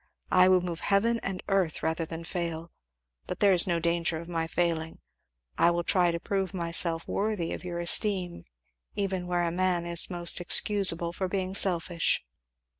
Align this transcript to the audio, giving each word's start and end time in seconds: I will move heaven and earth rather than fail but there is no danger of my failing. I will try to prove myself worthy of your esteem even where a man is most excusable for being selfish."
I 0.31 0.49
will 0.49 0.61
move 0.61 0.79
heaven 0.79 1.19
and 1.21 1.43
earth 1.47 1.83
rather 1.83 2.05
than 2.05 2.23
fail 2.23 2.71
but 3.27 3.39
there 3.39 3.53
is 3.53 3.67
no 3.67 3.77
danger 3.79 4.19
of 4.19 4.27
my 4.27 4.47
failing. 4.47 4.97
I 5.59 5.69
will 5.69 5.83
try 5.83 6.09
to 6.09 6.19
prove 6.19 6.55
myself 6.55 7.07
worthy 7.07 7.53
of 7.53 7.63
your 7.63 7.77
esteem 7.79 8.45
even 8.95 9.27
where 9.27 9.43
a 9.43 9.51
man 9.51 9.85
is 9.85 10.09
most 10.09 10.41
excusable 10.41 11.13
for 11.13 11.27
being 11.27 11.53
selfish." 11.53 12.25